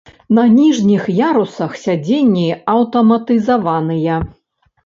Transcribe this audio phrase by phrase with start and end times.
[0.35, 4.19] На ніжніх ярусах сядзенні аўтаматызаваныя.